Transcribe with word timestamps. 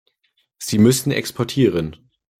Sie 0.57 0.79
müssen 0.79 1.11
exportieren. 1.11 2.09